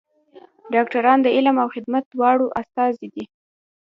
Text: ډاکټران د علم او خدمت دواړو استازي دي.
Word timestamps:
ډاکټران 0.73 1.17
د 1.21 1.27
علم 1.35 1.55
او 1.63 1.67
خدمت 1.75 2.03
دواړو 2.09 2.45
استازي 2.61 3.07
دي. 3.13 3.23